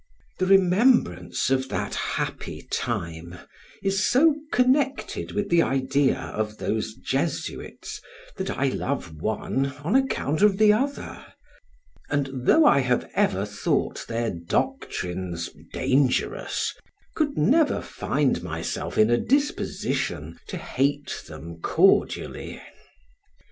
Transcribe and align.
The 0.39 0.47
remembrance 0.47 1.51
of 1.51 1.69
that 1.69 1.93
happy 1.93 2.67
time 2.71 3.37
is 3.83 4.03
so 4.03 4.35
connected 4.51 5.31
with 5.33 5.49
the 5.49 5.61
idea 5.61 6.17
of 6.21 6.57
those 6.57 6.95
Jesuits, 6.95 8.01
that 8.35 8.49
I 8.49 8.69
love 8.69 9.21
one 9.21 9.67
on 9.83 9.95
account 9.95 10.41
of 10.41 10.57
the 10.57 10.73
other, 10.73 11.23
and 12.09 12.31
though 12.33 12.65
I 12.65 12.79
have 12.79 13.11
ever 13.13 13.45
thought 13.45 14.03
their 14.07 14.31
doctrines 14.31 15.51
dangerous, 15.71 16.73
could 17.13 17.37
never 17.37 17.79
find 17.79 18.41
myself 18.41 18.97
in 18.97 19.11
a 19.11 19.19
disposition 19.19 20.39
to 20.47 20.57
hate 20.57 21.21
them 21.27 21.59
cordially. 21.61 22.59